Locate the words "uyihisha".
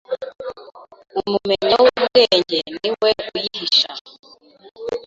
3.35-3.91